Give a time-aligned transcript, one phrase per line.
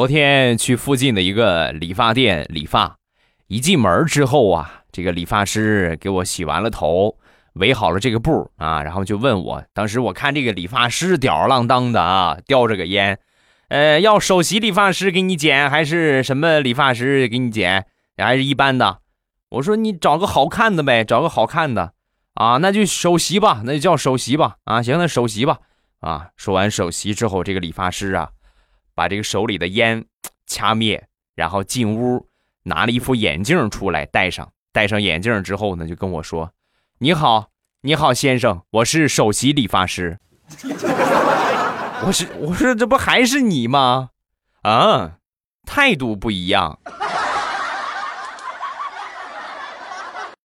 [0.00, 2.96] 昨天去附近的一个理发店理发，
[3.48, 7.18] 一进门之后啊，这个理发师给我洗完了头，
[7.52, 13.18] 围好了这个布啊，然后就问我，当时我看这个理发师吊儿郎当的啊，叼着个烟，
[13.68, 17.84] 呃，要首席理发师给你剪，还是什么理发师给你剪，
[18.16, 19.00] 还是一般的？
[19.50, 21.92] 我说你找个好看的呗，找个好看的
[22.36, 25.58] 啊，那就首席吧，那就叫首席吧，啊，行，那首席吧，
[26.00, 28.30] 啊，说完首席之后，这个理发师啊。
[29.00, 30.04] 把这个手里的烟
[30.46, 31.02] 掐灭，
[31.34, 32.28] 然后进屋
[32.64, 34.52] 拿了一副眼镜出来戴上。
[34.72, 36.52] 戴上眼镜之后呢，就跟我说
[37.00, 37.48] ：“你好，
[37.80, 40.18] 你好，先生，我是首席理发师。
[42.04, 44.10] ”我是我说这不还是你吗？
[44.64, 45.12] 啊，
[45.64, 46.78] 态度不一样。